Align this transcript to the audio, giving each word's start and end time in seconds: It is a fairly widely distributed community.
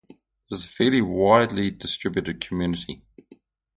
It 0.09 0.17
is 0.55 0.65
a 0.65 0.67
fairly 0.67 0.99
widely 1.03 1.69
distributed 1.69 2.41
community. 2.41 3.03